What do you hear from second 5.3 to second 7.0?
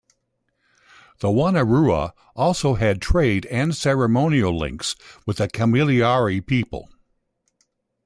the Kamilaroi people.